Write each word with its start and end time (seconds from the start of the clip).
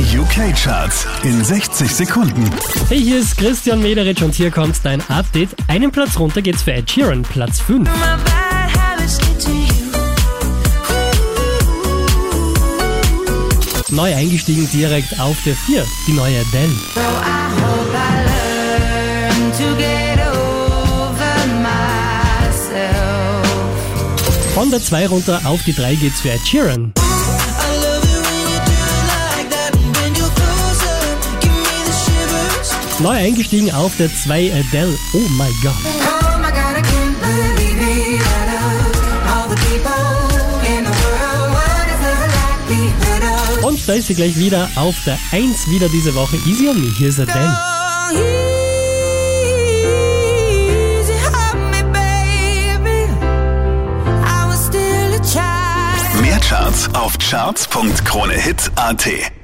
Die 0.00 0.18
UK-Charts 0.18 1.06
in 1.24 1.44
60 1.44 1.94
Sekunden. 1.94 2.50
Hey, 2.88 3.02
hier 3.02 3.18
ist 3.18 3.36
Christian 3.36 3.82
Mederitsch 3.82 4.22
und 4.22 4.34
hier 4.34 4.50
kommt 4.50 4.76
dein 4.82 5.02
Update. 5.10 5.50
Einen 5.68 5.90
Platz 5.90 6.18
runter 6.18 6.40
geht's 6.40 6.62
für 6.62 6.72
Ed 6.72 6.90
Sheeran, 6.90 7.20
Platz 7.20 7.60
5. 7.60 7.86
Neu 13.90 14.14
eingestiegen 14.14 14.66
direkt 14.72 15.20
auf 15.20 15.36
der 15.44 15.54
4, 15.54 15.84
die 16.06 16.12
neue 16.12 16.40
Adele. 16.40 16.72
Von 24.54 24.70
der 24.70 24.80
2 24.80 25.06
runter 25.08 25.42
auf 25.44 25.62
die 25.64 25.74
3 25.74 25.94
geht's 25.96 26.22
für 26.22 26.30
Ed 26.30 26.48
Sheeran. 26.48 26.94
Neu 33.02 33.16
eingestiegen 33.16 33.72
auf 33.72 33.96
der 33.96 34.14
2 34.14 34.52
Adele. 34.52 34.96
Oh 35.14 35.26
my 35.30 35.50
God. 35.62 35.72
Und 43.62 43.88
da 43.88 43.94
ist 43.94 44.08
sie 44.08 44.14
gleich 44.14 44.36
wieder 44.36 44.68
auf 44.76 44.94
der 45.06 45.18
1 45.32 45.70
wieder 45.70 45.88
diese 45.88 46.14
Woche. 46.14 46.36
Easy 46.46 46.68
on 46.68 46.78
me. 46.80 46.92
Hier 46.98 47.08
ist 47.08 47.20
Adele. 47.20 47.56
Mehr 56.20 56.38
Charts 56.40 56.94
auf 56.94 57.16
charts.kronehit.at 57.18 59.39